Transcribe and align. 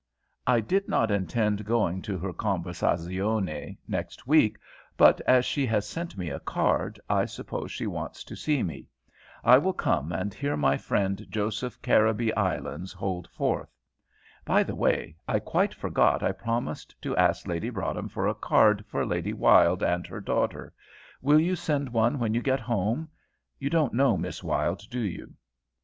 "I 0.47 0.61
did 0.61 0.87
not 0.89 1.11
intend 1.11 1.63
going 1.63 2.01
to 2.09 2.17
her 2.17 2.33
conversazione 2.33 3.77
next 3.87 4.25
week, 4.25 4.57
but 4.97 5.21
as 5.27 5.45
she 5.45 5.67
has 5.67 5.87
sent 5.87 6.17
me 6.17 6.31
a 6.31 6.39
card 6.39 6.99
I 7.07 7.25
suppose 7.25 7.71
she 7.71 7.85
wants 7.85 8.23
to 8.23 8.35
see 8.35 8.63
me. 8.63 8.87
I 9.43 9.59
will 9.59 9.73
come 9.73 10.11
and 10.11 10.33
hear 10.33 10.57
my 10.57 10.75
friend 10.75 11.23
Joseph 11.29 11.79
Caribbee 11.83 12.33
Islands 12.35 12.91
hold 12.91 13.27
forth. 13.27 13.69
By 14.43 14.63
the 14.63 14.73
way, 14.73 15.17
I 15.27 15.37
quite 15.37 15.75
forgot 15.75 16.23
I 16.23 16.31
promised 16.31 16.99
to 17.03 17.15
ask 17.15 17.45
Lady 17.45 17.69
Broadhem 17.69 18.09
for 18.09 18.27
a 18.27 18.33
card 18.33 18.83
for 18.87 19.05
Lady 19.05 19.33
Wylde 19.33 19.83
and 19.83 20.07
her 20.07 20.19
daughter; 20.19 20.73
will 21.21 21.39
you 21.39 21.55
send 21.55 21.89
one 21.89 22.17
when 22.17 22.33
you 22.33 22.41
get 22.41 22.59
home? 22.59 23.07
You 23.59 23.69
don't 23.69 23.93
know 23.93 24.17
Miss 24.17 24.41
Wylde, 24.43 24.81
do 24.89 25.01
you?" 25.01 25.35